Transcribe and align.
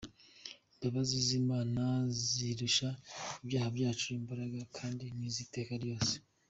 Imbabazi 0.75 1.17
z'Imana 1.27 1.83
zirusha 2.25 2.87
ibyaha 3.43 3.69
byacu 3.75 4.05
imbaraga 4.19 4.59
kandi 4.77 5.05
n'iz'iteka 5.17 5.73
ryose. 5.83 6.13